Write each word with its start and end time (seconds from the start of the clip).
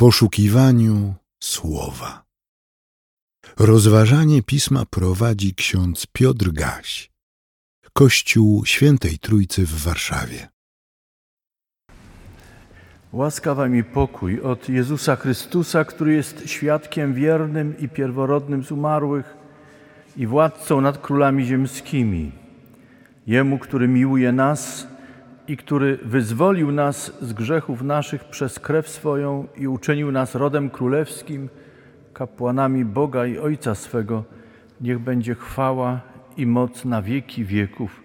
poszukiwaniu 0.00 1.14
słowa. 1.42 2.24
Rozważanie 3.58 4.42
pisma 4.42 4.84
prowadzi 4.90 5.54
ksiądz 5.54 6.06
Piotr 6.12 6.52
Gaś, 6.52 7.10
Kościół 7.92 8.64
Świętej 8.66 9.18
Trójcy 9.18 9.66
w 9.66 9.82
Warszawie. 9.82 10.48
Łaska 13.12 13.54
wam 13.54 13.76
i 13.76 13.84
pokój 13.84 14.40
od 14.40 14.68
Jezusa 14.68 15.16
Chrystusa, 15.16 15.84
który 15.84 16.14
jest 16.14 16.48
świadkiem 16.48 17.14
wiernym 17.14 17.78
i 17.78 17.88
pierworodnym 17.88 18.64
z 18.64 18.72
umarłych 18.72 19.36
i 20.16 20.26
władcą 20.26 20.80
nad 20.80 20.98
królami 20.98 21.44
ziemskimi. 21.46 22.32
Jemu, 23.26 23.58
który 23.58 23.88
miłuje 23.88 24.32
nas 24.32 24.86
i 25.48 25.56
który 25.56 25.96
wyzwolił 25.96 26.72
nas 26.72 27.12
z 27.20 27.32
grzechów 27.32 27.82
naszych 27.82 28.24
przez 28.24 28.58
krew 28.58 28.88
swoją 28.88 29.46
i 29.56 29.68
uczynił 29.68 30.12
nas 30.12 30.34
rodem 30.34 30.70
królewskim, 30.70 31.48
kapłanami 32.12 32.84
Boga 32.84 33.26
i 33.26 33.38
Ojca 33.38 33.74
swego, 33.74 34.24
niech 34.80 34.98
będzie 34.98 35.34
chwała 35.34 36.00
i 36.36 36.46
moc 36.46 36.84
na 36.84 37.02
wieki 37.02 37.44
wieków. 37.44 38.02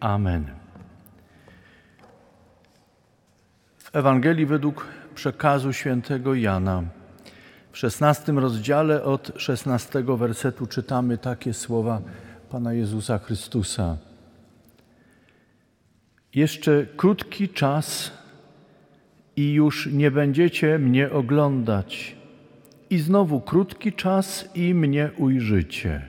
Amen. 0.00 0.46
W 3.78 3.96
Ewangelii 3.96 4.46
według 4.46 4.86
przekazu 5.14 5.72
świętego 5.72 6.34
Jana 6.34 6.82
w 7.76 7.78
szesnastym 7.78 8.38
rozdziale 8.38 9.02
od 9.02 9.32
szesnastego 9.36 10.16
wersetu 10.16 10.66
czytamy 10.66 11.18
takie 11.18 11.54
słowa 11.54 12.00
Pana 12.50 12.72
Jezusa 12.72 13.18
Chrystusa. 13.18 13.96
Jeszcze 16.36 16.86
krótki 16.96 17.48
czas 17.48 18.10
i 19.36 19.52
już 19.52 19.92
nie 19.92 20.10
będziecie 20.10 20.78
mnie 20.78 21.10
oglądać. 21.10 22.16
I 22.90 22.98
znowu 22.98 23.40
krótki 23.40 23.92
czas 23.92 24.48
i 24.54 24.74
mnie 24.74 25.10
ujrzycie. 25.18 26.02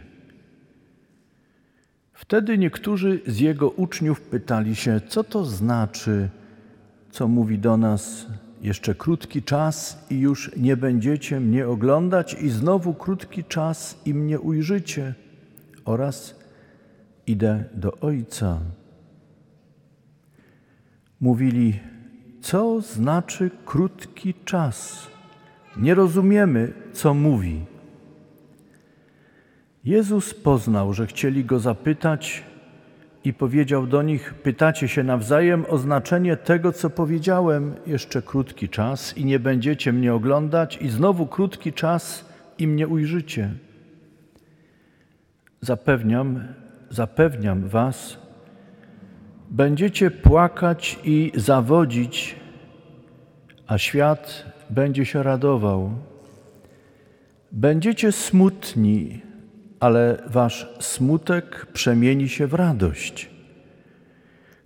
Wtedy 2.14 2.58
niektórzy 2.58 3.22
z 3.28 3.40
jego 3.40 3.70
uczniów 3.70 4.22
pytali 4.22 4.76
się, 4.76 5.02
co 5.08 5.24
to 5.24 5.46
znaczy, 5.46 6.30
co 7.12 7.28
mówi 7.28 7.60
do 7.60 7.78
nas 7.78 8.28
jeszcze 8.62 8.96
krótki 8.96 9.44
czas 9.44 10.06
i 10.10 10.20
już 10.20 10.52
nie 10.58 10.78
będziecie 10.78 11.40
mnie 11.40 11.68
oglądać, 11.68 12.34
i 12.42 12.50
znowu 12.50 12.94
krótki 12.94 13.44
czas 13.44 14.02
i 14.06 14.14
mnie 14.14 14.40
ujrzycie, 14.40 15.14
oraz 15.86 16.36
idę 17.28 17.64
do 17.74 17.92
Ojca. 17.92 18.62
Mówili, 21.22 21.80
co 22.42 22.82
znaczy 22.82 23.52
krótki 23.66 24.34
czas? 24.46 25.08
Nie 25.78 25.96
rozumiemy, 25.96 26.74
co 26.94 27.14
mówi. 27.14 27.66
Jezus 29.84 30.34
poznał, 30.34 30.94
że 30.94 31.08
chcieli 31.08 31.46
go 31.46 31.60
zapytać 31.60 32.44
i 33.24 33.34
powiedział 33.34 33.88
do 33.88 34.02
nich: 34.02 34.34
Pytacie 34.34 34.88
się 34.88 35.04
nawzajem 35.04 35.66
o 35.70 35.78
znaczenie 35.78 36.38
tego, 36.38 36.72
co 36.72 36.90
powiedziałem, 36.90 37.76
jeszcze 37.88 38.22
krótki 38.22 38.70
czas 38.70 39.18
i 39.18 39.26
nie 39.26 39.40
będziecie 39.40 39.94
mnie 39.94 40.14
oglądać, 40.14 40.78
i 40.82 40.90
znowu 40.90 41.28
krótki 41.28 41.74
czas 41.74 42.26
i 42.58 42.68
mnie 42.68 42.88
ujrzycie. 42.88 43.50
Zapewniam, 45.62 46.44
zapewniam 46.90 47.68
Was, 47.68 48.27
będziecie 49.50 50.12
płakać 50.12 51.00
i 51.04 51.32
zawodzić, 51.36 52.36
a 53.68 53.78
świat 53.78 54.46
będzie 54.70 55.06
się 55.06 55.24
radował. 55.24 55.92
Będziecie 57.52 58.12
smutni, 58.12 59.22
ale 59.80 60.24
wasz 60.28 60.68
smutek 60.80 61.68
przemieni 61.74 62.30
się 62.30 62.48
w 62.48 62.54
radość. 62.54 63.30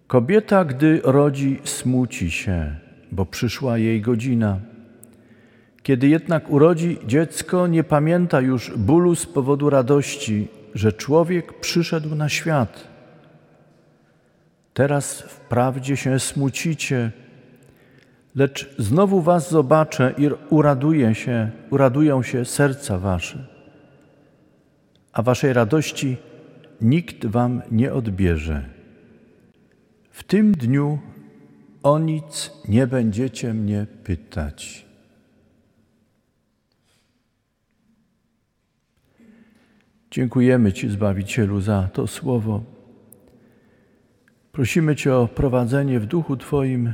Kobieta, 0.08 0.66
gdy 0.66 1.02
rodzi, 1.04 1.60
smuci 1.64 2.32
się, 2.32 2.76
bo 3.12 3.26
przyszła 3.26 3.78
jej 3.78 4.02
godzina. 4.02 4.60
Kiedy 5.84 6.08
jednak 6.08 6.50
urodzi 6.50 6.98
dziecko, 7.08 7.68
nie 7.68 7.84
pamięta 7.84 8.42
już 8.42 8.78
bólu 8.78 9.16
z 9.16 9.26
powodu 9.26 9.70
radości, 9.70 10.48
że 10.76 10.94
człowiek 10.94 11.60
przyszedł 11.60 12.16
na 12.16 12.30
świat. 12.30 12.91
Teraz 14.74 15.22
wprawdzie 15.22 15.98
się 15.98 16.20
smucicie, 16.20 17.12
lecz 18.36 18.76
znowu 18.78 19.22
was 19.22 19.52
zobaczę 19.52 20.14
i 20.18 20.30
uraduje 20.50 21.16
się, 21.16 21.52
uradują 21.70 22.24
się 22.24 22.46
serca 22.46 23.00
wasze 23.00 23.62
a 25.14 25.22
waszej 25.22 25.54
radości 25.54 26.18
nikt 26.82 27.26
wam 27.26 27.62
nie 27.72 27.94
odbierze. 27.94 28.70
W 30.12 30.24
tym 30.24 30.52
dniu 30.52 31.00
o 31.84 32.00
nic 32.00 32.52
nie 32.68 32.88
będziecie 32.88 33.54
mnie 33.54 33.88
pytać. 34.04 34.86
Dziękujemy 40.12 40.74
Ci, 40.74 40.90
Zbawicielu, 40.90 41.62
za 41.62 41.90
to 41.94 42.08
słowo. 42.08 42.64
Prosimy 44.52 44.96
Cię 44.96 45.16
o 45.16 45.28
prowadzenie 45.28 46.00
w 46.00 46.06
duchu 46.06 46.38
Twoim 46.38 46.94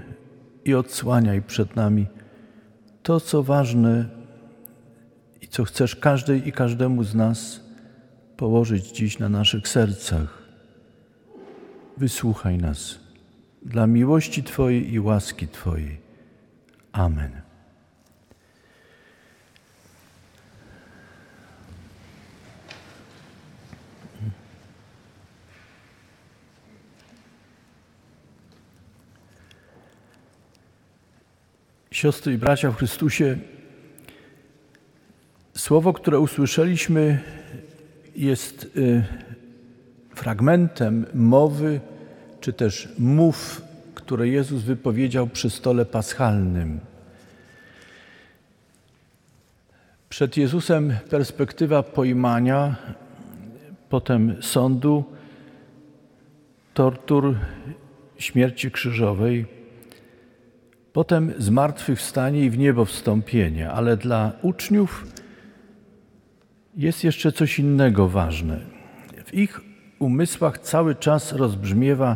i 0.65 0.73
odsłaniaj 0.73 1.41
przed 1.41 1.75
nami 1.75 2.05
to, 3.03 3.19
co 3.19 3.43
ważne 3.43 4.09
i 5.41 5.47
co 5.47 5.63
chcesz 5.63 5.95
każdej 5.95 6.47
i 6.47 6.51
każdemu 6.51 7.03
z 7.03 7.15
nas 7.15 7.61
położyć 8.37 8.91
dziś 8.91 9.19
na 9.19 9.29
naszych 9.29 9.67
sercach. 9.67 10.43
Wysłuchaj 11.97 12.57
nas 12.57 12.99
dla 13.61 13.87
miłości 13.87 14.43
Twojej 14.43 14.93
i 14.93 14.99
łaski 14.99 15.47
Twojej. 15.47 15.97
Amen. 16.91 17.46
Siostry 31.97 32.33
i 32.33 32.37
bracia 32.37 32.71
w 32.71 32.75
Chrystusie, 32.75 33.37
słowo, 35.55 35.93
które 35.93 36.19
usłyszeliśmy, 36.19 37.23
jest 38.15 38.77
y, 38.77 39.03
fragmentem 40.15 41.05
mowy, 41.13 41.79
czy 42.41 42.53
też 42.53 42.89
mów, 42.99 43.61
które 43.95 44.27
Jezus 44.27 44.63
wypowiedział 44.63 45.27
przy 45.27 45.49
stole 45.49 45.85
paschalnym. 45.85 46.79
Przed 50.09 50.37
Jezusem 50.37 50.93
perspektywa 51.09 51.83
pojmania, 51.83 52.75
potem 53.89 54.35
sądu, 54.41 55.03
tortur, 56.73 57.35
śmierci 58.17 58.71
krzyżowej, 58.71 59.56
potem 60.97 61.33
zmartwychwstanie 61.37 62.45
i 62.45 62.49
w 62.49 62.57
niebo 62.57 62.85
wstąpienie, 62.85 63.71
ale 63.71 63.97
dla 63.97 64.31
uczniów 64.41 65.07
jest 66.77 67.03
jeszcze 67.03 67.31
coś 67.31 67.59
innego 67.59 68.07
ważne. 68.07 68.59
W 69.25 69.33
ich 69.33 69.61
umysłach 69.99 70.59
cały 70.59 70.95
czas 70.95 71.33
rozbrzmiewa 71.33 72.15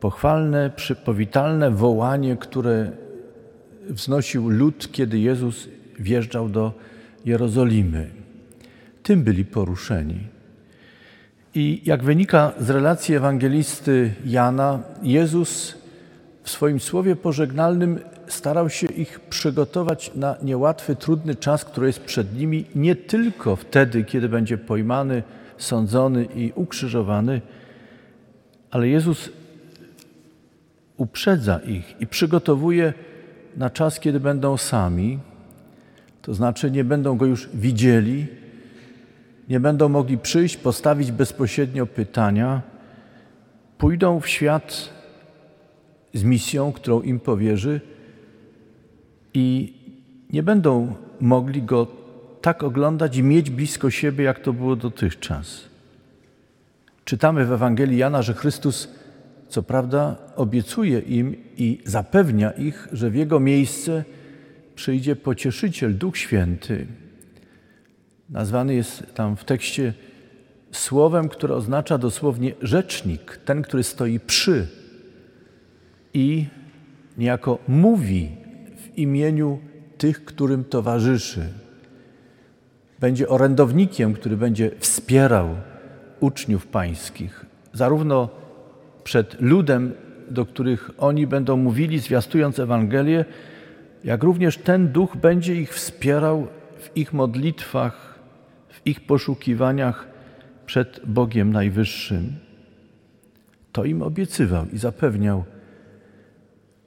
pochwalne, 0.00 0.70
powitalne 1.04 1.70
wołanie, 1.70 2.36
które 2.36 2.90
wznosił 3.88 4.48
lud, 4.48 4.92
kiedy 4.92 5.18
Jezus 5.18 5.68
wjeżdżał 5.98 6.48
do 6.48 6.72
Jerozolimy. 7.24 8.10
Tym 9.02 9.22
byli 9.22 9.44
poruszeni. 9.44 10.18
I 11.54 11.82
jak 11.84 12.04
wynika 12.04 12.52
z 12.60 12.70
relacji 12.70 13.14
ewangelisty 13.14 14.14
Jana, 14.24 14.82
Jezus 15.02 15.78
w 16.48 16.50
swoim 16.50 16.80
słowie 16.80 17.16
pożegnalnym 17.16 18.00
starał 18.26 18.70
się 18.70 18.86
ich 18.86 19.20
przygotować 19.20 20.10
na 20.14 20.36
niełatwy, 20.42 20.96
trudny 20.96 21.34
czas, 21.34 21.64
który 21.64 21.86
jest 21.86 22.00
przed 22.00 22.38
nimi, 22.38 22.64
nie 22.74 22.96
tylko 22.96 23.56
wtedy, 23.56 24.04
kiedy 24.04 24.28
będzie 24.28 24.58
pojmany, 24.58 25.22
sądzony 25.58 26.24
i 26.24 26.52
ukrzyżowany, 26.54 27.40
ale 28.70 28.88
Jezus 28.88 29.30
uprzedza 30.96 31.58
ich 31.58 32.00
i 32.00 32.06
przygotowuje 32.06 32.92
na 33.56 33.70
czas, 33.70 34.00
kiedy 34.00 34.20
będą 34.20 34.56
sami, 34.56 35.18
to 36.22 36.34
znaczy 36.34 36.70
nie 36.70 36.84
będą 36.84 37.16
go 37.16 37.26
już 37.26 37.48
widzieli, 37.54 38.26
nie 39.48 39.60
będą 39.60 39.88
mogli 39.88 40.18
przyjść, 40.18 40.56
postawić 40.56 41.12
bezpośrednio 41.12 41.86
pytania, 41.86 42.62
pójdą 43.78 44.20
w 44.20 44.28
świat 44.28 44.97
z 46.14 46.24
misją, 46.24 46.72
którą 46.72 47.00
im 47.02 47.20
powierzy, 47.20 47.80
i 49.34 49.74
nie 50.32 50.42
będą 50.42 50.94
mogli 51.20 51.62
go 51.62 51.86
tak 52.40 52.62
oglądać 52.62 53.16
i 53.16 53.22
mieć 53.22 53.50
blisko 53.50 53.90
siebie, 53.90 54.24
jak 54.24 54.40
to 54.40 54.52
było 54.52 54.76
dotychczas. 54.76 55.64
Czytamy 57.04 57.44
w 57.44 57.52
Ewangelii 57.52 57.98
Jana, 57.98 58.22
że 58.22 58.34
Chrystus, 58.34 58.88
co 59.48 59.62
prawda, 59.62 60.16
obiecuje 60.36 60.98
im 60.98 61.36
i 61.56 61.80
zapewnia 61.84 62.50
ich, 62.50 62.88
że 62.92 63.10
w 63.10 63.14
jego 63.14 63.40
miejsce 63.40 64.04
przyjdzie 64.74 65.16
pocieszyciel, 65.16 65.98
Duch 65.98 66.16
Święty. 66.18 66.86
Nazwany 68.30 68.74
jest 68.74 69.14
tam 69.14 69.36
w 69.36 69.44
tekście 69.44 69.94
słowem, 70.72 71.28
które 71.28 71.54
oznacza 71.54 71.98
dosłownie 71.98 72.54
rzecznik, 72.62 73.36
ten, 73.44 73.62
który 73.62 73.82
stoi 73.82 74.20
przy 74.20 74.66
i 76.14 76.46
niejako 77.18 77.58
mówi 77.68 78.28
w 78.76 78.98
imieniu 78.98 79.58
tych, 79.98 80.24
którym 80.24 80.64
towarzyszy. 80.64 81.42
Będzie 83.00 83.28
orędownikiem, 83.28 84.14
który 84.14 84.36
będzie 84.36 84.70
wspierał 84.78 85.48
uczniów 86.20 86.66
pańskich, 86.66 87.46
zarówno 87.72 88.28
przed 89.04 89.40
ludem, 89.40 89.92
do 90.30 90.46
których 90.46 90.90
oni 90.98 91.26
będą 91.26 91.56
mówili, 91.56 91.98
zwiastując 91.98 92.58
Ewangelię, 92.58 93.24
jak 94.04 94.22
również 94.22 94.56
ten 94.56 94.88
duch 94.88 95.16
będzie 95.16 95.54
ich 95.54 95.74
wspierał 95.74 96.46
w 96.78 96.96
ich 96.96 97.12
modlitwach, 97.12 98.18
w 98.68 98.86
ich 98.86 99.00
poszukiwaniach 99.06 100.08
przed 100.66 101.00
Bogiem 101.06 101.52
Najwyższym. 101.52 102.32
To 103.72 103.84
im 103.84 104.02
obiecywał 104.02 104.66
i 104.72 104.78
zapewniał. 104.78 105.44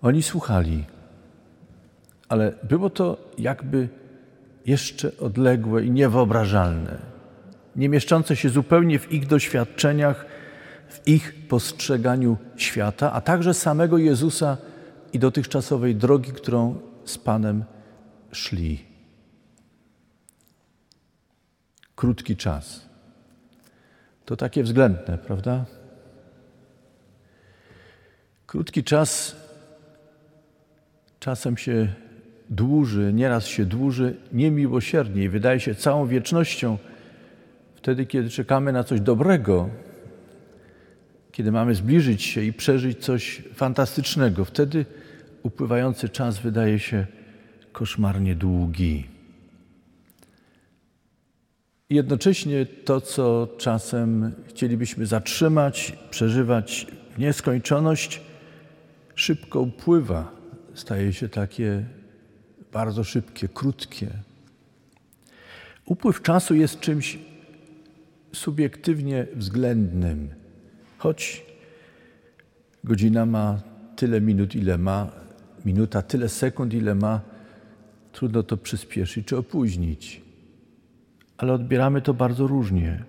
Oni 0.01 0.24
słuchali, 0.24 0.86
ale 2.30 2.53
było 2.63 2.89
to 2.89 3.18
jakby 3.38 3.89
jeszcze 4.65 5.18
odległe 5.18 5.86
i 5.86 5.92
niewyobrażalne, 5.92 6.98
nie 7.75 7.89
mieszczące 7.89 8.36
się 8.36 8.50
zupełnie 8.50 9.00
w 9.00 9.12
ich 9.12 9.27
doświadczeniach, 9.27 10.25
w 10.88 11.07
ich 11.07 11.48
postrzeganiu 11.48 12.38
świata, 12.56 13.12
a 13.13 13.21
także 13.21 13.53
samego 13.53 13.98
Jezusa 13.98 14.57
i 15.13 15.19
dotychczasowej 15.19 15.95
drogi, 15.95 16.31
którą 16.31 16.80
z 17.06 17.18
Panem 17.18 17.63
szli. 18.31 18.86
Krótki 21.95 22.36
czas. 22.36 22.89
To 24.25 24.36
takie 24.36 24.63
względne, 24.63 25.18
prawda? 25.18 25.65
Krótki 28.48 28.83
czas 28.83 29.36
czasem 31.22 31.58
się 31.58 31.88
dłuży, 32.50 33.14
nieraz 33.14 33.48
się 33.48 33.66
dłuży 33.66 34.16
niemiłosiernie 34.34 35.24
i 35.24 35.30
wydaje 35.30 35.60
się 35.60 35.76
całą 35.76 36.08
wiecznością 36.08 36.78
wtedy, 37.76 38.06
kiedy 38.06 38.30
czekamy 38.30 38.72
na 38.72 38.84
coś 38.84 39.02
dobrego, 39.02 39.70
kiedy 41.32 41.52
mamy 41.52 41.76
zbliżyć 41.76 42.24
się 42.24 42.42
i 42.42 42.54
przeżyć 42.54 43.00
coś 43.00 43.44
fantastycznego. 43.54 44.46
Wtedy 44.46 44.86
upływający 45.44 46.10
czas 46.10 46.40
wydaje 46.40 46.80
się 46.80 47.08
koszmarnie 47.72 48.36
długi. 48.36 49.08
Jednocześnie 51.90 52.66
to, 52.66 53.02
co 53.02 53.48
czasem 53.58 54.32
chcielibyśmy 54.48 55.06
zatrzymać, 55.06 55.98
przeżywać 56.10 56.88
w 57.16 57.20
nieskończoność, 57.20 58.22
szybko 59.16 59.62
upływa, 59.62 60.41
staje 60.74 61.14
się 61.14 61.30
takie 61.30 61.86
bardzo 62.72 63.04
szybkie, 63.04 63.48
krótkie. 63.48 64.08
Upływ 65.86 66.22
czasu 66.22 66.56
jest 66.56 66.80
czymś 66.80 67.20
subiektywnie 68.34 69.28
względnym, 69.36 70.30
choć 70.98 71.46
godzina 72.84 73.26
ma 73.26 73.62
tyle 73.96 74.22
minut, 74.22 74.56
ile 74.56 74.78
ma, 74.78 75.12
minuta 75.66 76.02
tyle 76.02 76.30
sekund, 76.30 76.74
ile 76.74 76.96
ma, 76.96 77.22
trudno 78.12 78.44
to 78.44 78.58
przyspieszyć 78.58 79.28
czy 79.28 79.38
opóźnić. 79.38 80.22
Ale 81.38 81.54
odbieramy 81.54 82.02
to 82.02 82.14
bardzo 82.14 82.48
różnie. 82.48 83.04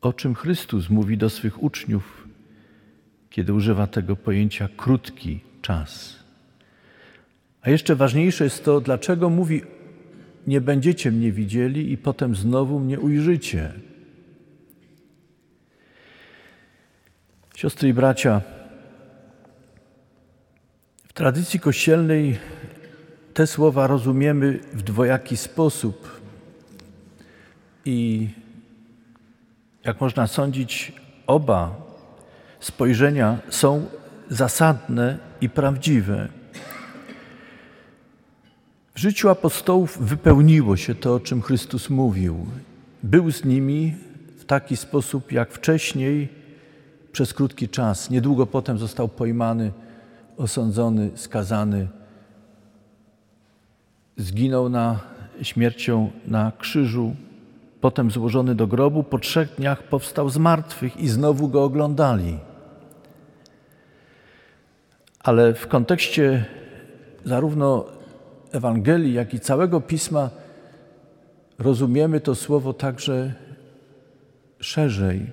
O 0.00 0.12
czym 0.12 0.34
Chrystus 0.34 0.90
mówi 0.90 1.18
do 1.18 1.30
swych 1.30 1.62
uczniów, 1.62 2.17
kiedy 3.30 3.52
używa 3.52 3.86
tego 3.86 4.16
pojęcia 4.16 4.68
krótki 4.76 5.40
czas. 5.62 6.16
A 7.62 7.70
jeszcze 7.70 7.96
ważniejsze 7.96 8.44
jest 8.44 8.64
to, 8.64 8.80
dlaczego 8.80 9.30
mówi: 9.30 9.62
Nie 10.46 10.60
będziecie 10.60 11.10
mnie 11.10 11.32
widzieli 11.32 11.92
i 11.92 11.98
potem 11.98 12.36
znowu 12.36 12.80
mnie 12.80 13.00
ujrzycie. 13.00 13.72
Siostry 17.56 17.88
i 17.88 17.92
bracia, 17.94 18.42
w 21.08 21.12
tradycji 21.12 21.60
kościelnej 21.60 22.38
te 23.34 23.46
słowa 23.46 23.86
rozumiemy 23.86 24.58
w 24.72 24.82
dwojaki 24.82 25.36
sposób 25.36 26.20
i 27.84 28.28
jak 29.84 30.00
można 30.00 30.26
sądzić, 30.26 30.92
oba 31.26 31.87
spojrzenia 32.60 33.38
są 33.50 33.86
zasadne 34.30 35.18
i 35.40 35.48
prawdziwe. 35.48 36.28
W 38.94 39.00
życiu 39.00 39.28
apostołów 39.28 39.98
wypełniło 40.00 40.76
się 40.76 40.94
to, 40.94 41.14
o 41.14 41.20
czym 41.20 41.42
Chrystus 41.42 41.90
mówił. 41.90 42.46
Był 43.02 43.30
z 43.30 43.44
nimi 43.44 43.94
w 44.38 44.44
taki 44.44 44.76
sposób, 44.76 45.32
jak 45.32 45.52
wcześniej, 45.52 46.28
przez 47.12 47.34
krótki 47.34 47.68
czas. 47.68 48.10
Niedługo 48.10 48.46
potem 48.46 48.78
został 48.78 49.08
pojmany, 49.08 49.72
osądzony, 50.36 51.10
skazany. 51.14 51.88
Zginął 54.16 54.68
na 54.68 55.00
śmiercią 55.42 56.10
na 56.26 56.52
krzyżu, 56.58 57.16
potem 57.80 58.10
złożony 58.10 58.54
do 58.54 58.66
grobu. 58.66 59.02
Po 59.02 59.18
trzech 59.18 59.54
dniach 59.54 59.82
powstał 59.82 60.30
z 60.30 60.36
martwych 60.38 60.96
i 60.96 61.08
znowu 61.08 61.48
go 61.48 61.64
oglądali. 61.64 62.38
Ale 65.28 65.54
w 65.54 65.66
kontekście 65.66 66.44
zarówno 67.24 67.86
Ewangelii, 68.52 69.14
jak 69.14 69.34
i 69.34 69.40
całego 69.40 69.80
pisma 69.80 70.30
rozumiemy 71.58 72.20
to 72.20 72.34
słowo 72.34 72.72
także 72.72 73.34
szerzej. 74.60 75.26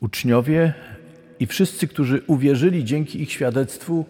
Uczniowie 0.00 0.74
i 1.40 1.46
wszyscy, 1.46 1.88
którzy 1.88 2.22
uwierzyli 2.26 2.84
dzięki 2.84 3.22
ich 3.22 3.32
świadectwu, 3.32 4.04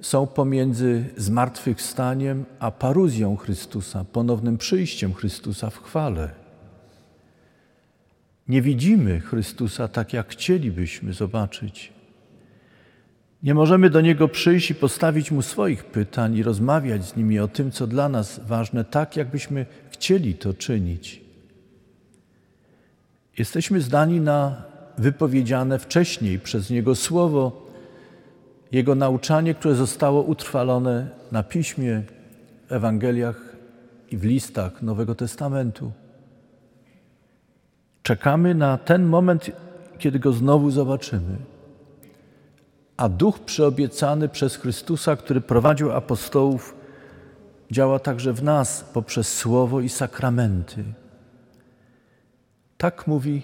są 0.00 0.26
pomiędzy 0.26 1.04
zmartwychwstaniem 1.16 2.44
a 2.58 2.70
paruzją 2.70 3.36
Chrystusa, 3.36 4.04
ponownym 4.12 4.58
przyjściem 4.58 5.14
Chrystusa 5.14 5.70
w 5.70 5.82
chwale. 5.82 6.30
Nie 8.48 8.62
widzimy 8.62 9.20
Chrystusa 9.20 9.88
tak, 9.88 10.12
jak 10.12 10.28
chcielibyśmy 10.28 11.12
zobaczyć. 11.12 11.99
Nie 13.42 13.54
możemy 13.54 13.90
do 13.90 14.00
Niego 14.00 14.28
przyjść 14.28 14.70
i 14.70 14.74
postawić 14.74 15.30
Mu 15.30 15.42
swoich 15.42 15.84
pytań 15.84 16.36
i 16.36 16.42
rozmawiać 16.42 17.04
z 17.04 17.16
Nimi 17.16 17.38
o 17.38 17.48
tym, 17.48 17.70
co 17.70 17.86
dla 17.86 18.08
nas 18.08 18.40
ważne, 18.46 18.84
tak 18.84 19.16
jakbyśmy 19.16 19.66
chcieli 19.90 20.34
to 20.34 20.54
czynić. 20.54 21.20
Jesteśmy 23.38 23.80
zdani 23.80 24.20
na 24.20 24.62
wypowiedziane 24.98 25.78
wcześniej 25.78 26.38
przez 26.38 26.70
Niego 26.70 26.94
słowo, 26.94 27.66
Jego 28.72 28.94
nauczanie, 28.94 29.54
które 29.54 29.74
zostało 29.74 30.22
utrwalone 30.22 31.08
na 31.32 31.42
piśmie, 31.42 32.02
w 32.68 32.72
Ewangeliach 32.72 33.56
i 34.10 34.16
w 34.16 34.24
listach 34.24 34.82
Nowego 34.82 35.14
Testamentu. 35.14 35.92
Czekamy 38.02 38.54
na 38.54 38.78
ten 38.78 39.06
moment, 39.06 39.50
kiedy 39.98 40.18
Go 40.18 40.32
znowu 40.32 40.70
zobaczymy 40.70 41.36
a 43.00 43.08
duch 43.08 43.38
przyobiecany 43.38 44.28
przez 44.28 44.56
Chrystusa, 44.56 45.16
który 45.16 45.40
prowadził 45.40 45.92
apostołów, 45.92 46.74
działa 47.70 47.98
także 47.98 48.32
w 48.32 48.42
nas 48.42 48.84
poprzez 48.92 49.34
słowo 49.34 49.80
i 49.80 49.88
sakramenty. 49.88 50.84
Tak 52.76 53.06
mówi 53.06 53.42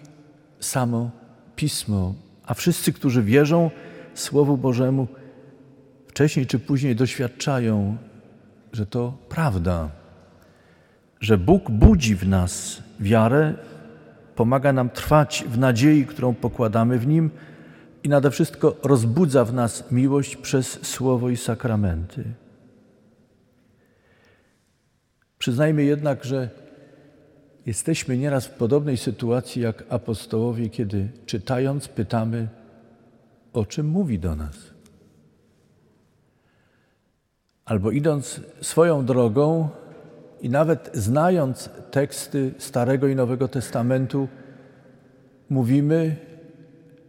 samo 0.61 1.11
Pismo, 1.57 2.15
a 2.47 2.55
wszyscy, 2.55 2.93
którzy 2.93 3.23
wierzą 3.23 3.71
Słowu 4.15 4.57
Bożemu, 4.57 5.09
wcześniej 6.09 6.47
czy 6.47 6.59
później 6.59 6.97
doświadczają, 6.97 7.97
że 8.73 8.87
to 8.87 9.13
prawda, 9.29 9.89
że 11.21 11.39
Bóg 11.39 11.71
budzi 11.71 12.15
w 12.15 12.29
nas 12.29 12.83
wiarę, 13.01 13.55
pomaga 14.35 14.73
nam 14.73 14.91
trwać 14.91 15.45
w 15.49 15.59
nadziei, 15.59 16.07
którą 16.07 16.35
pokładamy 16.35 16.99
w 16.99 17.07
Nim 17.07 17.31
i 18.07 18.09
nade 18.09 18.31
wszystko 18.31 18.77
rozbudza 18.83 19.45
w 19.45 19.55
nas 19.55 19.91
miłość 19.91 20.37
przez 20.37 20.87
słowo 20.87 21.31
i 21.31 21.37
sakramenty. 21.37 22.25
Przyznajmy 25.39 25.85
jednak, 25.85 26.25
że 26.25 26.51
jesteśmy 27.67 28.19
nieraz 28.19 28.47
w 28.47 28.51
podobnej 28.51 28.97
sytuacji 28.97 29.63
jak 29.63 29.85
apostołowie, 29.89 30.71
kiedy 30.71 31.09
czytając 31.27 31.89
pytamy, 31.89 32.49
o 33.53 33.65
czym 33.65 33.87
mówi 33.87 34.19
do 34.19 34.37
nas. 34.37 34.57
Albo 37.65 37.91
idąc 37.91 38.41
swoją 38.61 39.05
drogą 39.05 39.69
i 40.41 40.51
nawet 40.51 40.91
znając 40.95 41.71
teksty 41.91 42.55
Starego 42.59 43.09
i 43.09 43.17
Nowego 43.17 43.49
Testamentu, 43.49 44.29
mówimy 45.51 46.26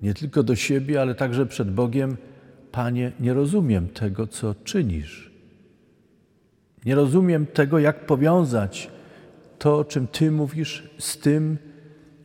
nie 0.02 0.14
tylko 0.14 0.44
do 0.44 0.56
siebie, 0.56 1.02
ale 1.02 1.16
także 1.16 1.46
przed 1.46 1.72
Bogiem: 1.72 2.18
Panie, 2.72 3.12
nie 3.20 3.34
rozumiem 3.34 3.90
tego, 3.90 4.28
co 4.28 4.56
czynisz. 4.64 5.32
Nie 6.86 6.96
rozumiem 6.96 7.46
tego, 7.46 7.80
jak 7.80 8.06
powiązać 8.06 8.92
to, 9.60 9.78
o 9.78 9.86
czym 9.86 10.08
Ty 10.08 10.32
mówisz, 10.32 10.90
z 10.98 11.18
tym, 11.18 11.58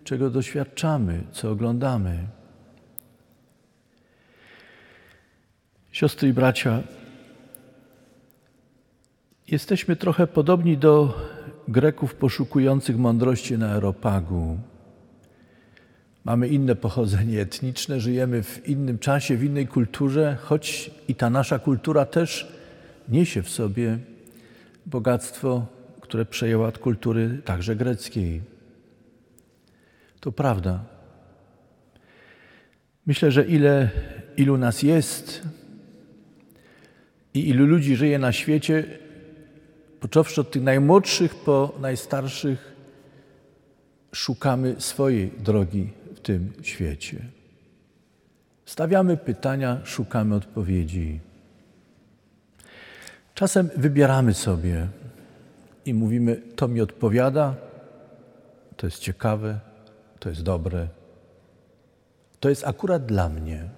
czego 0.05 0.31
doświadczamy, 0.31 1.23
co 1.33 1.51
oglądamy. 1.51 2.27
Siostry 5.93 6.29
i 6.29 6.33
bracia, 6.33 6.83
jesteśmy 9.49 9.97
trochę 9.97 10.27
podobni 10.27 10.79
do 10.79 11.21
Greków 11.69 12.15
poszukujących 12.15 12.99
mądrości 12.99 13.59
na 13.59 13.71
Aeropagu. 13.71 14.59
Mamy 16.25 16.49
inne 16.49 16.77
pochodzenie 16.77 17.41
etniczne, 17.41 18.01
żyjemy 18.01 18.43
w 18.43 18.69
innym 18.69 18.99
czasie, 18.99 19.37
w 19.37 19.45
innej 19.45 19.67
kulturze, 19.67 20.37
choć 20.43 20.91
i 21.09 21.15
ta 21.15 21.31
nasza 21.31 21.59
kultura 21.59 22.05
też 22.07 22.53
niesie 23.09 23.43
w 23.43 23.51
sobie 23.51 23.99
bogactwo, 24.87 25.67
które 26.01 26.25
przejęła 26.25 26.69
od 26.69 26.79
kultury 26.79 27.41
także 27.45 27.77
greckiej. 27.77 28.41
To 30.21 30.33
prawda. 30.33 30.85
Myślę, 33.07 33.31
że 33.31 33.45
ile, 33.45 33.91
ilu 34.37 34.59
nas 34.59 34.83
jest 34.83 35.43
i 37.35 37.49
ilu 37.49 37.67
ludzi 37.67 37.97
żyje 37.97 38.19
na 38.19 38.33
świecie, 38.33 38.85
począwszy 40.01 40.41
od 40.41 40.51
tych 40.51 40.63
najmłodszych 40.63 41.35
po 41.35 41.75
najstarszych, 41.81 42.73
szukamy 44.13 44.75
swojej 44.79 45.31
drogi 45.39 46.02
tym 46.23 46.53
świecie. 46.63 47.25
Stawiamy 48.67 49.17
pytania, 49.17 49.81
szukamy 49.85 50.35
odpowiedzi. 50.35 51.21
Czasem 53.35 53.71
wybieramy 53.77 54.35
sobie 54.35 54.89
i 55.85 55.95
mówimy: 55.95 56.43
To 56.57 56.69
mi 56.69 56.81
odpowiada, 56.81 57.55
to 58.77 58.87
jest 58.87 58.99
ciekawe, 58.99 59.61
to 60.19 60.29
jest 60.29 60.43
dobre, 60.43 60.89
to 62.41 62.49
jest 62.49 62.67
akurat 62.67 63.07
dla 63.07 63.29
mnie. 63.29 63.69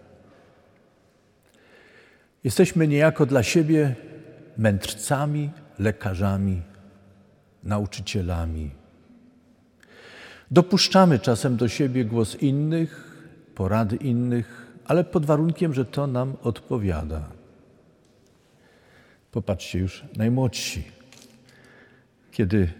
Jesteśmy 2.44 2.88
niejako 2.88 3.26
dla 3.26 3.42
siebie 3.42 3.94
mędrcami, 4.56 5.50
lekarzami, 5.78 6.62
nauczycielami. 7.62 8.70
Dopuszczamy 10.50 11.18
czasem 11.18 11.56
do 11.56 11.68
siebie 11.68 12.04
głos 12.04 12.36
innych, 12.42 13.10
porady 13.54 13.96
innych, 13.96 14.66
ale 14.84 15.04
pod 15.04 15.26
warunkiem, 15.26 15.74
że 15.74 15.84
to 15.84 16.06
nam 16.06 16.36
odpowiada. 16.42 17.28
Popatrzcie 19.30 19.78
już, 19.78 20.04
najmłodsi. 20.16 20.84
Kiedy 22.32 22.72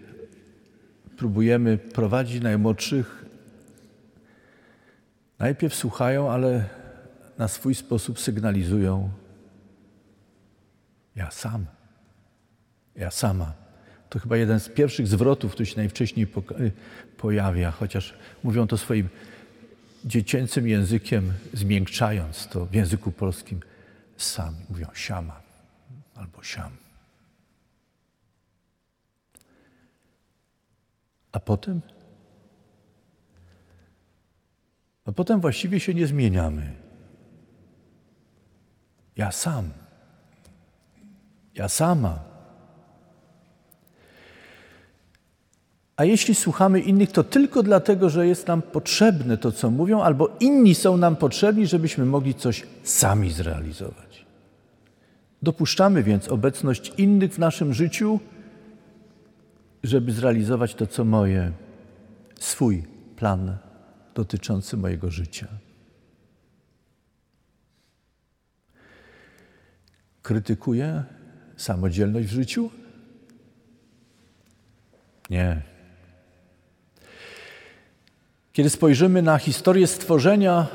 próbujemy 1.17 1.77
prowadzić 1.77 2.43
najmłodszych, 2.43 3.25
najpierw 5.39 5.75
słuchają, 5.75 6.31
ale 6.31 6.69
na 7.37 7.47
swój 7.47 7.75
sposób 7.75 8.19
sygnalizują: 8.19 9.09
Ja 11.15 11.31
sam, 11.31 11.65
ja 12.95 13.11
sama. 13.11 13.64
To 14.09 14.19
chyba 14.19 14.37
jeden 14.37 14.59
z 14.59 14.69
pierwszych 14.69 15.07
zwrotów, 15.07 15.51
który 15.51 15.65
się 15.65 15.77
najwcześniej 15.77 16.27
pojawia, 17.17 17.71
chociaż 17.71 18.13
mówią 18.43 18.67
to 18.67 18.77
swoim 18.77 19.09
dziecięcym 20.05 20.67
językiem, 20.67 21.33
zmiękczając 21.53 22.47
to 22.47 22.65
w 22.65 22.73
języku 22.73 23.11
polskim. 23.11 23.59
Sami 24.17 24.57
mówią 24.69 24.87
siama 24.93 25.41
albo 26.15 26.43
siam. 26.43 26.71
A 31.31 31.39
potem? 31.39 31.81
A 35.05 35.11
potem 35.11 35.41
właściwie 35.41 35.79
się 35.79 35.93
nie 35.93 36.07
zmieniamy. 36.07 36.73
Ja 39.15 39.31
sam. 39.31 39.71
Ja 41.53 41.69
sama. 41.69 42.34
A 45.97 46.05
jeśli 46.05 46.35
słuchamy 46.35 46.79
innych, 46.79 47.11
to 47.11 47.23
tylko 47.23 47.63
dlatego, 47.63 48.09
że 48.09 48.27
jest 48.27 48.47
nam 48.47 48.61
potrzebne 48.61 49.37
to, 49.37 49.51
co 49.51 49.71
mówią, 49.71 50.01
albo 50.01 50.29
inni 50.39 50.75
są 50.75 50.97
nam 50.97 51.15
potrzebni, 51.15 51.67
żebyśmy 51.67 52.05
mogli 52.05 52.33
coś 52.33 52.63
sami 52.83 53.31
zrealizować. 53.31 54.25
Dopuszczamy 55.41 56.03
więc 56.03 56.27
obecność 56.27 56.93
innych 56.97 57.33
w 57.33 57.39
naszym 57.39 57.73
życiu, 57.73 58.19
żeby 59.83 60.11
zrealizować 60.11 60.75
to, 60.75 60.87
co 60.87 61.05
moje, 61.05 61.51
swój 62.39 62.83
plan 63.15 63.57
dotyczący 64.15 64.77
mojego 64.77 65.11
życia. 65.11 65.47
Krytykuję 70.21 71.03
samodzielność 71.57 72.27
w 72.27 72.31
życiu? 72.31 72.69
Nie. 75.29 75.74
Kiedy 78.55 78.69
spojrzymy 78.69 79.21
na 79.21 79.37
historię 79.37 79.87
stworzenia, 79.87 80.67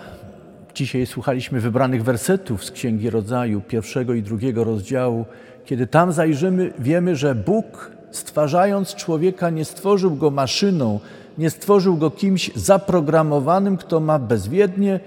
dzisiaj 0.74 1.06
słuchaliśmy 1.06 1.60
wybranych 1.60 2.04
wersetów 2.04 2.64
z 2.64 2.70
Księgi 2.70 3.10
Rodzaju, 3.10 3.60
pierwszego 3.60 4.14
i 4.14 4.22
drugiego 4.22 4.64
rozdziału, 4.64 5.24
kiedy 5.64 5.86
tam 5.86 6.12
zajrzymy, 6.12 6.72
wiemy, 6.78 7.16
że 7.16 7.34
Bóg, 7.34 7.90
stwarzając 8.10 8.94
człowieka, 8.94 9.50
nie 9.50 9.64
stworzył 9.64 10.16
go 10.16 10.30
maszyną, 10.30 11.00
nie 11.38 11.50
stworzył 11.50 11.96
go 11.96 12.10
kimś 12.10 12.50
zaprogramowanym, 12.54 13.76
kto 13.76 14.00
ma 14.00 14.18
bezwiednie 14.18 15.00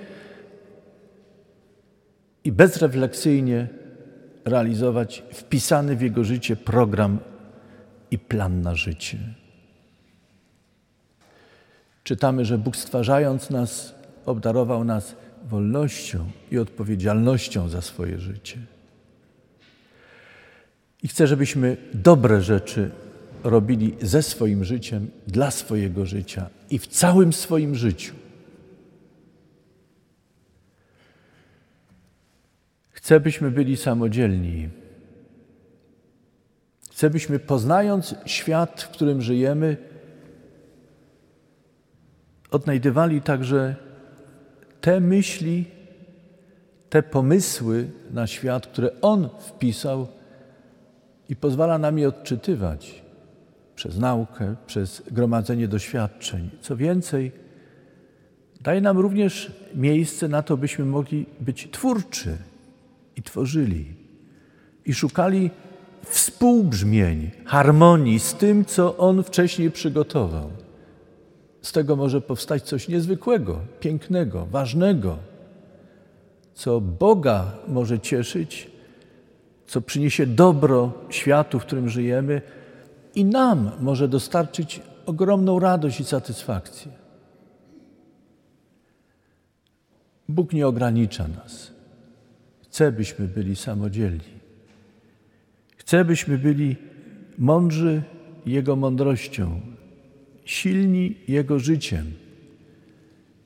i 2.44 2.52
bezrefleksyjnie 2.52 3.68
realizować 4.46 5.24
wpisany 5.34 5.96
w 5.96 6.02
jego 6.02 6.24
życie 6.24 6.56
program 6.56 7.20
i 8.12 8.20
plan 8.20 8.62
na 8.62 8.76
życie. 8.76 9.43
Czytamy, 12.04 12.46
że 12.46 12.58
Bóg 12.58 12.76
stwarzając 12.76 13.50
nas, 13.50 13.96
obdarował 14.26 14.84
nas 14.84 15.16
wolnością 15.50 16.32
i 16.52 16.58
odpowiedzialnością 16.58 17.70
za 17.70 17.82
swoje 17.82 18.20
życie. 18.20 18.58
I 21.04 21.08
chcę, 21.08 21.28
żebyśmy 21.28 21.78
dobre 21.94 22.42
rzeczy 22.42 22.92
robili 23.44 23.96
ze 24.02 24.24
swoim 24.24 24.64
życiem, 24.64 25.08
dla 25.28 25.52
swojego 25.52 26.06
życia 26.06 26.50
i 26.70 26.80
w 26.80 26.88
całym 26.88 27.34
swoim 27.34 27.76
życiu. 27.76 28.14
Chcę, 32.90 33.20
byśmy 33.20 33.52
byli 33.52 33.78
samodzielni. 33.78 34.70
Chcę, 36.92 37.10
byśmy 37.10 37.40
poznając 37.40 38.16
świat, 38.26 38.82
w 38.82 38.90
którym 38.90 39.22
żyjemy, 39.22 39.78
odnajdywali 42.54 43.22
także 43.22 43.76
te 44.82 45.00
myśli, 45.00 45.66
te 46.90 47.04
pomysły 47.04 47.88
na 48.12 48.28
świat, 48.28 48.68
które 48.68 48.90
On 49.02 49.30
wpisał 49.40 50.08
i 51.30 51.36
pozwala 51.36 51.78
nam 51.78 52.00
je 52.00 52.08
odczytywać 52.08 53.04
przez 53.76 53.98
naukę, 53.98 54.56
przez 54.68 55.04
gromadzenie 55.12 55.68
doświadczeń. 55.68 56.50
Co 56.62 56.78
więcej, 56.78 57.32
daje 58.62 58.82
nam 58.82 58.98
również 58.98 59.52
miejsce 59.76 60.28
na 60.28 60.44
to, 60.44 60.58
byśmy 60.58 60.86
mogli 60.86 61.26
być 61.40 61.70
twórczy 61.72 62.38
i 63.16 63.24
tworzyli 63.24 63.86
i 64.86 64.94
szukali 64.94 65.52
współbrzmień, 66.06 67.32
harmonii 67.46 68.20
z 68.20 68.34
tym, 68.34 68.66
co 68.66 68.98
On 68.98 69.24
wcześniej 69.24 69.72
przygotował. 69.72 70.63
Z 71.64 71.72
tego 71.72 71.96
może 71.96 72.22
powstać 72.22 72.64
coś 72.64 72.88
niezwykłego, 72.88 73.60
pięknego, 73.80 74.46
ważnego, 74.46 75.18
co 76.54 76.82
Boga 76.82 77.52
może 77.68 78.00
cieszyć, 78.00 78.72
co 79.68 79.82
przyniesie 79.82 80.26
dobro 80.26 80.92
światu, 81.10 81.60
w 81.60 81.66
którym 81.66 81.90
żyjemy, 81.90 82.42
i 83.16 83.26
nam 83.26 83.72
może 83.80 84.08
dostarczyć 84.08 84.82
ogromną 85.06 85.60
radość 85.60 86.00
i 86.00 86.04
satysfakcję. 86.04 86.92
Bóg 90.30 90.54
nie 90.54 90.68
ogranicza 90.68 91.28
nas. 91.28 91.72
Chce, 92.62 92.92
byśmy 92.92 93.28
byli 93.28 93.56
samodzielni. 93.56 94.34
Chce, 95.78 96.06
byśmy 96.06 96.38
byli 96.38 96.76
mądrzy 97.38 98.04
Jego 98.46 98.76
mądrością, 98.76 99.62
silni 100.46 101.16
Jego 101.28 101.60
życiem. 101.60 102.14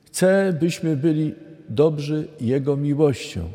Chce, 0.04 0.52
byśmy 0.60 0.96
byli 0.96 1.34
dobrzy 1.68 2.28
Jego 2.40 2.76
miłością. 2.76 3.50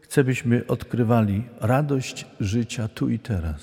Chce, 0.00 0.24
byśmy 0.24 0.66
odkrywali 0.66 1.44
radość 1.60 2.26
życia 2.40 2.88
tu 2.88 3.08
i 3.08 3.18
teraz. 3.18 3.62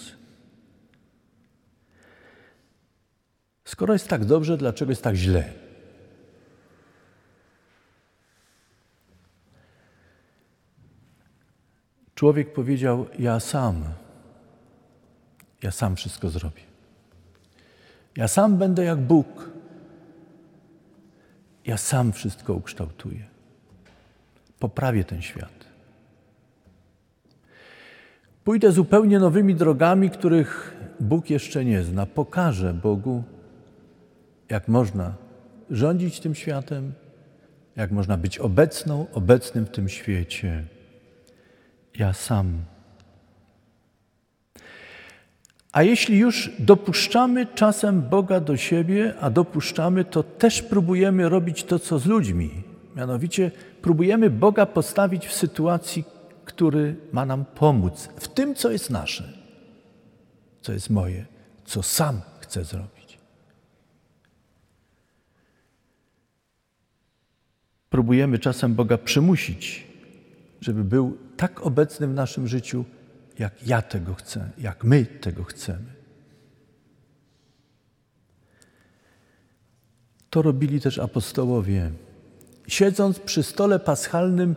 Skoro 3.66 3.94
jest 3.94 4.08
tak 4.08 4.26
dobrze, 4.26 4.58
dlaczego 4.58 4.92
jest 4.92 5.04
tak 5.04 5.16
źle? 5.16 5.54
Człowiek 12.16 12.54
powiedział: 12.54 13.08
Ja 13.20 13.40
sam, 13.40 13.84
ja 15.64 15.72
sam 15.72 15.96
wszystko 15.96 16.30
zrobię. 16.30 16.69
Ja 18.18 18.28
sam 18.28 18.58
będę 18.58 18.84
jak 18.84 19.00
Bóg. 19.00 19.50
Ja 21.66 21.78
sam 21.78 22.12
wszystko 22.12 22.54
ukształtuję. 22.54 23.24
Poprawię 24.60 25.04
ten 25.04 25.22
świat. 25.22 25.66
Pójdę 28.44 28.72
zupełnie 28.72 29.20
nowymi 29.20 29.56
drogami, 29.56 30.10
których 30.10 30.78
Bóg 31.00 31.30
jeszcze 31.30 31.66
nie 31.66 31.84
zna. 31.84 32.06
Pokażę 32.06 32.74
Bogu, 32.74 33.24
jak 34.50 34.68
można 34.68 35.14
rządzić 35.70 36.20
tym 36.20 36.36
światem, 36.36 36.94
jak 37.76 37.92
można 37.92 38.18
być 38.18 38.40
obecną, 38.40 39.06
obecnym 39.14 39.66
w 39.66 39.70
tym 39.70 39.90
świecie. 39.90 40.64
Ja 41.98 42.14
sam. 42.14 42.62
A 45.72 45.84
jeśli 45.84 46.18
już 46.18 46.52
dopuszczamy 46.60 47.46
czasem 47.46 48.02
Boga 48.02 48.40
do 48.40 48.58
siebie, 48.58 49.14
a 49.22 49.30
dopuszczamy, 49.30 50.06
to 50.06 50.24
też 50.24 50.62
próbujemy 50.62 51.30
robić 51.30 51.64
to, 51.64 51.80
co 51.80 52.00
z 52.00 52.06
ludźmi. 52.06 52.50
Mianowicie 52.96 53.52
próbujemy 53.82 54.30
Boga 54.30 54.66
postawić 54.66 55.28
w 55.28 55.34
sytuacji, 55.34 56.04
który 56.46 56.96
ma 57.12 57.26
nam 57.26 57.46
pomóc 57.46 58.10
w 58.16 58.28
tym, 58.28 58.56
co 58.56 58.72
jest 58.72 58.90
nasze, 58.90 59.34
co 60.62 60.74
jest 60.74 60.90
moje, 60.90 61.26
co 61.66 61.84
sam 61.84 62.22
chcę 62.40 62.64
zrobić. 62.64 63.18
Próbujemy 67.90 68.40
czasem 68.40 68.76
Boga 68.76 68.98
przymusić, 68.98 69.88
żeby 70.62 70.84
był 70.84 71.18
tak 71.38 71.66
obecny 71.66 72.08
w 72.08 72.14
naszym 72.14 72.48
życiu, 72.48 72.86
jak 73.40 73.68
ja 73.68 73.82
tego 73.82 74.14
chcę, 74.14 74.50
jak 74.58 74.84
my 74.84 75.06
tego 75.06 75.44
chcemy. 75.44 76.00
To 80.30 80.42
robili 80.42 80.82
też 80.82 81.00
apostołowie. 81.00 81.92
Siedząc 82.68 83.20
przy 83.20 83.44
stole 83.44 83.80
paschalnym, 83.80 84.56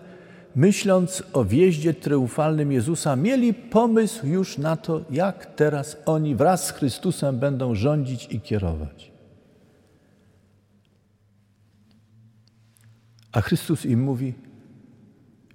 myśląc 0.56 1.22
o 1.32 1.44
wjeździe 1.44 1.94
triumfalnym 1.94 2.72
Jezusa, 2.72 3.16
mieli 3.16 3.54
pomysł 3.54 4.26
już 4.26 4.58
na 4.58 4.76
to, 4.76 5.04
jak 5.10 5.46
teraz 5.46 5.96
oni 6.06 6.36
wraz 6.36 6.66
z 6.66 6.70
Chrystusem 6.70 7.38
będą 7.38 7.74
rządzić 7.74 8.28
i 8.30 8.40
kierować. 8.40 9.12
A 13.32 13.40
Chrystus 13.40 13.84
im 13.86 14.02
mówi: 14.02 14.34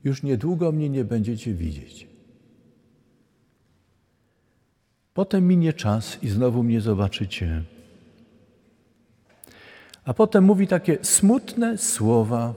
Już 0.03 0.23
niedługo 0.23 0.71
mnie 0.71 0.89
nie 0.89 1.03
będziecie 1.03 1.53
widzieć. 1.53 2.06
Potem 5.17 5.47
minie 5.47 5.73
czas 5.73 6.23
i 6.23 6.29
znowu 6.29 6.63
mnie 6.63 6.81
zobaczycie. 6.81 7.63
A 10.05 10.13
potem 10.13 10.43
mówi 10.43 10.67
takie 10.67 10.97
smutne 11.01 11.77
słowa: 11.77 12.53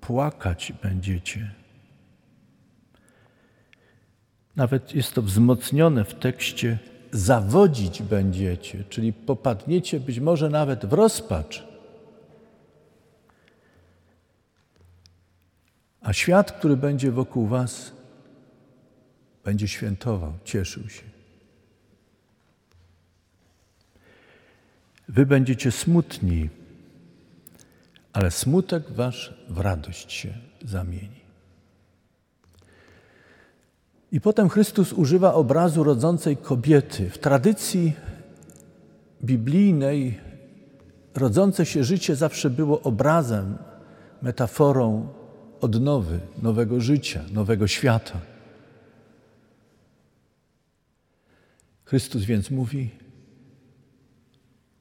Płakać 0.00 0.72
będziecie. 0.82 1.50
Nawet 4.56 4.94
jest 4.94 5.14
to 5.14 5.22
wzmocnione 5.22 6.04
w 6.04 6.14
tekście: 6.14 6.78
zawodzić 7.12 8.02
będziecie, 8.02 8.84
czyli 8.84 9.12
popadniecie 9.12 10.00
być 10.00 10.20
może 10.20 10.50
nawet 10.50 10.86
w 10.86 10.92
rozpacz. 10.92 11.66
A 16.00 16.12
świat, 16.12 16.52
który 16.52 16.76
będzie 16.76 17.10
wokół 17.10 17.46
Was, 17.46 17.92
będzie 19.44 19.68
świętował, 19.68 20.32
cieszył 20.44 20.88
się. 20.88 21.15
Wy 25.08 25.26
będziecie 25.26 25.70
smutni, 25.70 26.48
ale 28.12 28.30
smutek 28.30 28.90
wasz 28.90 29.34
w 29.48 29.58
radość 29.58 30.12
się 30.12 30.34
zamieni. 30.64 31.26
I 34.12 34.20
potem 34.20 34.48
Chrystus 34.48 34.92
używa 34.92 35.34
obrazu 35.34 35.84
rodzącej 35.84 36.36
kobiety. 36.36 37.10
W 37.10 37.18
tradycji 37.18 37.92
biblijnej 39.24 40.20
rodzące 41.14 41.66
się 41.66 41.84
życie 41.84 42.16
zawsze 42.16 42.50
było 42.50 42.82
obrazem, 42.82 43.58
metaforą 44.22 45.08
odnowy, 45.60 46.20
nowego 46.42 46.80
życia, 46.80 47.24
nowego 47.32 47.66
świata. 47.66 48.20
Chrystus 51.84 52.24
więc 52.24 52.50
mówi: 52.50 52.90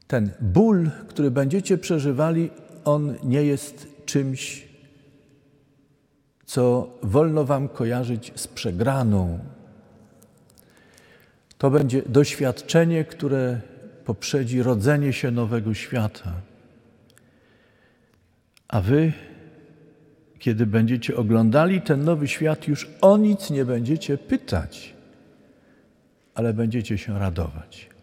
ten 0.07 0.31
ból, 0.41 0.89
który 1.07 1.31
będziecie 1.31 1.77
przeżywali, 1.77 2.49
on 2.85 3.15
nie 3.23 3.43
jest 3.43 3.87
czymś, 4.05 4.67
co 6.45 6.89
wolno 7.03 7.45
Wam 7.45 7.69
kojarzyć 7.69 8.31
z 8.35 8.47
przegraną. 8.47 9.39
To 11.57 11.69
będzie 11.69 12.01
doświadczenie, 12.01 13.05
które 13.05 13.61
poprzedzi 14.05 14.63
rodzenie 14.63 15.13
się 15.13 15.31
nowego 15.31 15.73
świata. 15.73 16.33
A 18.67 18.81
Wy, 18.81 19.13
kiedy 20.39 20.65
będziecie 20.65 21.17
oglądali 21.17 21.81
ten 21.81 22.03
nowy 22.03 22.27
świat, 22.27 22.67
już 22.67 22.89
o 23.01 23.17
nic 23.17 23.49
nie 23.49 23.65
będziecie 23.65 24.17
pytać, 24.17 24.93
ale 26.35 26.53
będziecie 26.53 26.97
się 26.97 27.19
radować. 27.19 27.94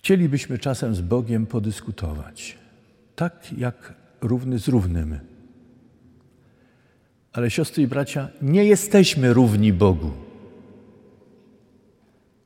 Chcielibyśmy 0.00 0.58
czasem 0.58 0.94
z 0.94 1.00
Bogiem 1.00 1.46
podyskutować, 1.46 2.58
tak 3.16 3.52
jak 3.58 3.94
równy 4.20 4.58
z 4.58 4.68
równym. 4.68 5.18
Ale 7.32 7.50
siostry 7.50 7.82
i 7.82 7.86
bracia, 7.86 8.28
nie 8.42 8.64
jesteśmy 8.64 9.32
równi 9.32 9.72
Bogu. 9.72 10.10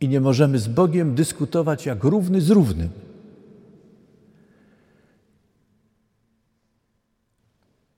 I 0.01 0.09
nie 0.09 0.21
możemy 0.21 0.59
z 0.59 0.69
Bogiem 0.69 1.14
dyskutować 1.14 1.87
jak 1.87 2.05
równy 2.05 2.40
z 2.40 2.51
równym. 2.51 2.88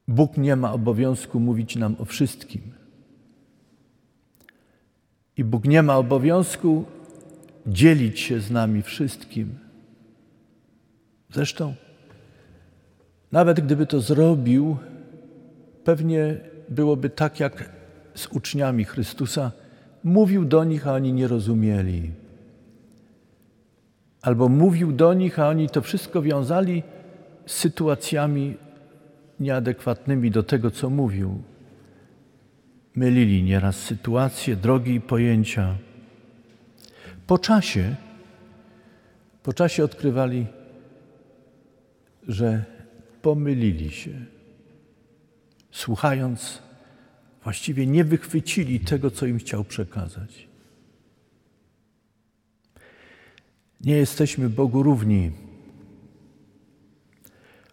Bóg 0.09 0.37
nie 0.37 0.57
ma 0.57 0.73
obowiązku 0.73 1.41
mówić 1.41 1.77
nam 1.77 1.97
o 1.99 2.05
wszystkim. 2.05 2.63
I 5.37 5.45
Bóg 5.45 5.65
nie 5.65 5.83
ma 5.83 5.97
obowiązku 5.97 6.85
dzielić 7.67 8.21
się 8.21 8.41
z 8.41 8.51
nami 8.51 8.83
wszystkim. 8.83 9.59
Zresztą, 11.33 11.75
nawet 13.33 13.61
gdyby 13.61 13.87
to 13.87 14.01
zrobił, 14.01 14.77
pewnie 15.85 16.37
byłoby 16.69 17.11
tak 17.11 17.41
jak 17.41 17.71
z 18.15 18.27
uczniami 18.27 18.85
Chrystusa. 18.85 19.53
Mówił 20.05 20.45
do 20.45 20.65
nich, 20.65 20.87
a 20.87 20.93
oni 20.93 21.13
nie 21.13 21.29
rozumieli. 21.29 22.11
Albo 24.23 24.49
mówił 24.49 24.93
do 24.93 25.15
nich, 25.15 25.39
a 25.39 25.49
oni 25.49 25.69
to 25.69 25.83
wszystko 25.83 26.23
wiązali 26.23 26.83
z 27.47 27.53
sytuacjami 27.53 28.57
nieadekwatnymi 29.41 30.31
do 30.31 30.43
tego, 30.43 30.71
co 30.71 30.91
mówił. 30.91 31.43
Mylili 32.95 33.43
nieraz 33.43 33.77
sytuacje, 33.77 34.57
drogi 34.57 34.95
i 34.95 35.01
pojęcia. 35.01 35.75
Po 37.27 37.39
czasie, 37.39 37.97
po 39.43 39.53
czasie 39.53 39.85
odkrywali, 39.85 40.47
że 42.29 42.65
pomylili 43.23 43.91
się, 43.91 44.11
słuchając 45.71 46.67
Właściwie 47.47 47.87
nie 47.87 48.05
wychwycili 48.05 48.81
tego, 48.81 49.11
co 49.11 49.27
im 49.27 49.39
chciał 49.39 49.65
przekazać. 49.65 50.49
Nie 53.81 53.97
jesteśmy 53.97 54.49
Bogu 54.49 54.83
równi. 54.83 55.33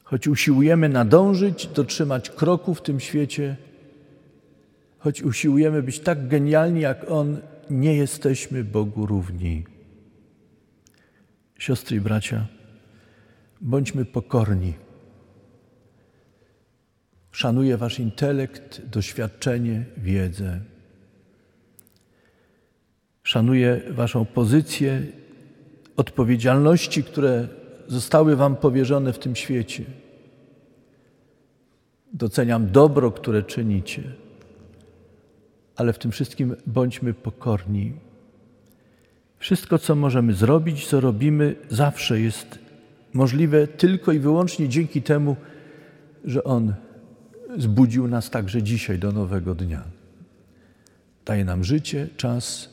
Choć 0.04 0.28
usiłujemy 0.28 0.90
nadążyć, 0.90 1.68
dotrzymać 1.68 2.30
kroku 2.30 2.76
w 2.76 2.82
tym 2.82 3.00
świecie, 3.00 3.56
choć 5.00 5.22
usiłujemy 5.22 5.84
być 5.84 6.00
tak 6.00 6.28
genialni 6.28 6.82
jak 6.82 7.12
On, 7.12 7.38
nie 7.70 7.96
jesteśmy 7.96 8.64
Bogu 8.64 9.06
równi. 9.06 9.64
Siostry 11.60 11.98
i 11.98 12.02
bracia, 12.02 12.48
bądźmy 13.62 14.06
pokorni. 14.06 14.74
Szanuję 17.32 17.78
Wasz 17.78 18.00
intelekt, 18.00 18.82
doświadczenie, 18.86 19.86
wiedzę. 19.98 20.60
Szanuję 23.24 23.82
Waszą 23.90 24.26
pozycję, 24.26 25.02
odpowiedzialności, 25.98 27.04
które 27.04 27.48
zostały 27.88 28.36
Wam 28.36 28.56
powierzone 28.56 29.14
w 29.14 29.20
tym 29.20 29.36
świecie. 29.36 29.84
Doceniam 32.14 32.72
dobro, 32.72 33.12
które 33.12 33.44
czynicie, 33.44 34.04
ale 35.76 35.94
w 35.94 36.00
tym 36.00 36.12
wszystkim 36.12 36.56
bądźmy 36.68 37.14
pokorni. 37.14 37.94
Wszystko, 39.40 39.80
co 39.80 39.96
możemy 39.96 40.34
zrobić, 40.34 40.88
co 40.88 41.00
robimy, 41.00 41.56
zawsze 41.70 42.20
jest 42.22 42.60
możliwe 43.14 43.68
tylko 43.68 44.12
i 44.12 44.20
wyłącznie 44.20 44.70
dzięki 44.70 45.02
temu, 45.02 45.36
że 46.26 46.44
On 46.44 46.74
zbudził 47.58 48.08
nas 48.08 48.30
także 48.30 48.64
dzisiaj 48.64 49.00
do 49.00 49.12
nowego 49.12 49.56
dnia. 49.56 49.84
Daje 51.26 51.46
nam 51.46 51.64
życie, 51.64 52.08
czas, 52.18 52.70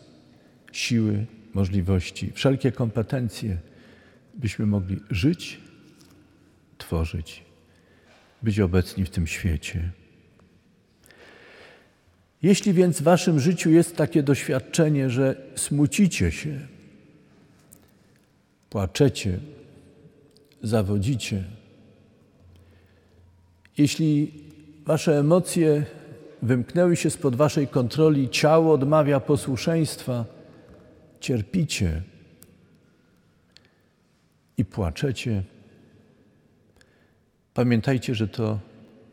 siły, 0.72 1.26
możliwości, 1.54 2.32
wszelkie 2.34 2.72
kompetencje, 2.72 3.58
byśmy 4.34 4.66
mogli 4.66 5.00
żyć, 5.10 5.60
tworzyć, 6.78 7.44
być 8.42 8.60
obecni 8.60 9.04
w 9.04 9.10
tym 9.10 9.26
świecie. 9.26 9.90
Jeśli 12.42 12.72
więc 12.72 13.00
w 13.00 13.02
Waszym 13.02 13.40
życiu 13.40 13.70
jest 13.70 13.96
takie 13.96 14.22
doświadczenie, 14.22 15.10
że 15.10 15.36
smucicie 15.56 16.32
się, 16.32 16.60
płaczecie, 18.70 19.38
zawodzicie, 20.62 21.44
jeśli 23.78 24.32
Wasze 24.86 25.18
emocje 25.18 25.84
wymknęły 26.42 26.96
się 26.96 27.10
spod 27.10 27.36
Waszej 27.36 27.68
kontroli, 27.68 28.28
ciało 28.28 28.74
odmawia 28.74 29.20
posłuszeństwa, 29.20 30.24
cierpicie 31.20 32.02
i 34.56 34.64
płaczecie, 34.64 35.42
pamiętajcie, 37.54 38.14
że 38.14 38.28
to 38.28 38.58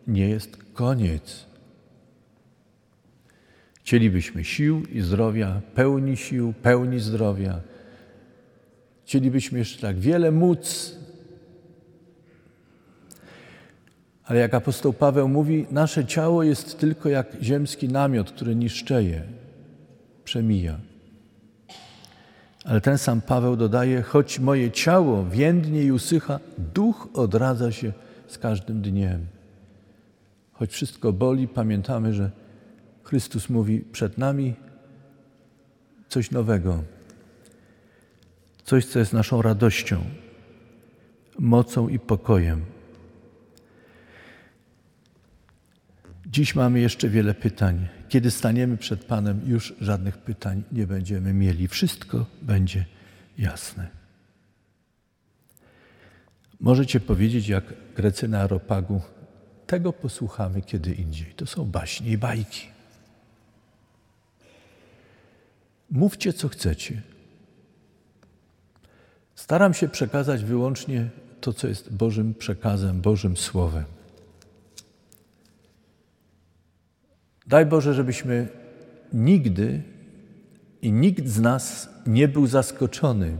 nie 0.07 0.29
jest 0.29 0.57
koniec. 0.73 1.45
Chcielibyśmy 3.87 4.43
sił 4.43 4.83
i 4.91 5.01
zdrowia, 5.01 5.61
pełni 5.75 6.17
sił, 6.17 6.53
pełni 6.61 6.99
zdrowia. 6.99 7.61
Chcielibyśmy 9.05 9.59
jeszcze 9.59 9.81
tak 9.81 9.99
wiele 9.99 10.31
móc, 10.31 10.95
ale 14.23 14.39
jak 14.39 14.53
apostoł 14.53 14.93
Paweł 14.93 15.27
mówi, 15.27 15.65
nasze 15.71 16.05
ciało 16.05 16.43
jest 16.43 16.79
tylko 16.79 17.09
jak 17.09 17.37
ziemski 17.41 17.87
namiot, 17.87 18.31
który 18.31 18.55
niszczeje, 18.55 19.23
przemija. 20.23 20.79
Ale 22.65 22.81
ten 22.81 22.97
sam 22.97 23.21
Paweł 23.21 23.55
dodaje, 23.55 24.01
choć 24.01 24.39
moje 24.39 24.71
ciało 24.71 25.25
więdnie 25.25 25.83
i 25.83 25.91
usycha, 25.91 26.39
duch 26.73 27.07
odradza 27.13 27.71
się 27.71 27.93
z 28.27 28.37
każdym 28.37 28.81
dniem. 28.81 29.25
Choć 30.51 30.71
wszystko 30.71 31.13
boli, 31.13 31.47
pamiętamy, 31.47 32.13
że 32.13 32.31
Chrystus 33.07 33.49
mówi 33.49 33.79
przed 33.79 34.17
nami 34.17 34.55
coś 36.09 36.31
nowego, 36.31 36.83
coś, 38.63 38.85
co 38.85 38.99
jest 38.99 39.13
naszą 39.13 39.41
radością, 39.41 40.03
mocą 41.39 41.87
i 41.87 41.99
pokojem. 41.99 42.65
Dziś 46.25 46.55
mamy 46.55 46.79
jeszcze 46.79 47.09
wiele 47.09 47.33
pytań. 47.33 47.87
Kiedy 48.09 48.31
staniemy 48.31 48.77
przed 48.77 49.05
Panem, 49.05 49.41
już 49.45 49.75
żadnych 49.81 50.17
pytań 50.17 50.63
nie 50.71 50.87
będziemy 50.87 51.33
mieli. 51.33 51.67
Wszystko 51.67 52.25
będzie 52.41 52.85
jasne. 53.37 53.87
Możecie 56.59 56.99
powiedzieć, 56.99 57.47
jak 57.47 57.63
Grecy 57.95 58.27
na 58.27 58.41
Aropagu, 58.41 59.01
tego 59.67 59.93
posłuchamy 59.93 60.61
kiedy 60.61 60.93
indziej. 60.93 61.33
To 61.35 61.45
są 61.45 61.65
baśnie 61.65 62.11
i 62.11 62.17
bajki. 62.17 62.76
Mówcie, 65.91 66.33
co 66.33 66.49
chcecie. 66.49 67.01
Staram 69.35 69.73
się 69.73 69.87
przekazać 69.87 70.43
wyłącznie 70.43 71.09
to, 71.41 71.53
co 71.53 71.67
jest 71.67 71.93
Bożym 71.93 72.33
przekazem, 72.33 73.01
Bożym 73.01 73.37
Słowem. 73.37 73.85
Daj 77.47 77.65
Boże, 77.65 77.93
żebyśmy 77.93 78.47
nigdy 79.13 79.81
i 80.81 80.91
nikt 80.91 81.27
z 81.27 81.39
nas 81.39 81.89
nie 82.07 82.27
był 82.27 82.47
zaskoczony 82.47 83.37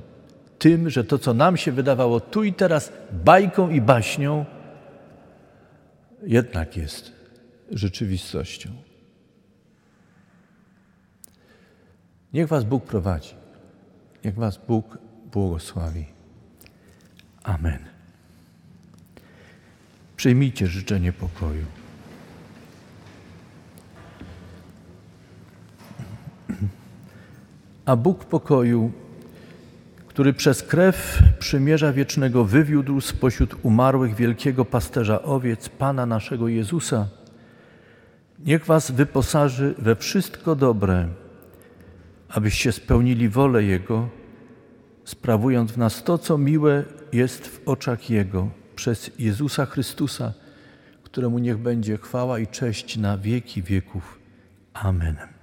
tym, 0.60 0.89
że 0.89 1.03
to, 1.03 1.19
co 1.19 1.33
nam 1.33 1.57
się 1.57 1.71
wydawało 1.71 2.19
tu 2.19 2.43
i 2.43 2.53
teraz 2.53 2.91
bajką 3.12 3.69
i 3.69 3.81
baśnią, 3.81 4.45
jednak 6.23 6.77
jest 6.77 7.12
rzeczywistością. 7.71 8.87
Niech 12.33 12.47
Was 12.47 12.63
Bóg 12.63 12.85
prowadzi. 12.85 13.33
Niech 14.25 14.35
Was 14.35 14.59
Bóg 14.67 14.97
błogosławi. 15.31 16.05
Amen. 17.43 17.79
Przyjmijcie 20.17 20.67
życzenie 20.67 21.13
pokoju. 21.13 21.65
A 27.85 27.95
Bóg 27.95 28.25
pokoju, 28.25 28.91
który 30.07 30.33
przez 30.33 30.63
krew 30.63 31.19
przymierza 31.39 31.93
wiecznego 31.93 32.43
wywiódł 32.45 33.01
spośród 33.01 33.55
umarłych 33.63 34.15
wielkiego 34.15 34.65
pasterza 34.65 35.21
owiec, 35.21 35.69
Pana 35.69 36.05
naszego 36.05 36.47
Jezusa, 36.47 37.07
niech 38.45 38.65
Was 38.65 38.91
wyposaży 38.91 39.75
we 39.77 39.95
wszystko 39.95 40.55
dobre, 40.55 41.07
abyście 42.29 42.71
spełnili 42.71 43.29
wolę 43.29 43.63
Jego, 43.63 44.09
sprawując 45.05 45.71
w 45.71 45.77
nas 45.77 46.03
to, 46.03 46.17
co 46.17 46.37
miłe 46.37 46.83
jest 47.13 47.47
w 47.47 47.67
oczach 47.67 48.09
Jego, 48.09 48.49
przez 48.75 49.11
Jezusa 49.19 49.65
Chrystusa, 49.65 50.33
któremu 51.03 51.39
niech 51.39 51.57
będzie 51.57 51.97
chwała 51.97 52.39
i 52.39 52.47
cześć 52.47 52.97
na 52.97 53.17
wieki 53.17 53.63
wieków. 53.63 54.19
Amen. 54.73 55.37